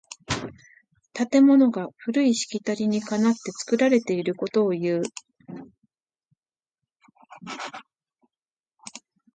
[1.13, 5.03] 建物が古いしきたりにかなって作られていることをいう。